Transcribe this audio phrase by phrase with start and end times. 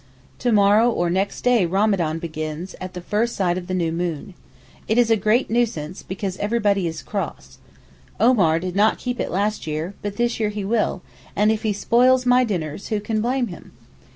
[0.39, 4.33] To morrow or next day Ramadan begins at the first sight of the new moon.
[4.87, 7.59] It is a great nuisance, because everybody is cross.
[8.19, 11.03] Omar did not keep it last year, but this year he will,
[11.35, 13.73] and if he spoils my dinners, who can blame him?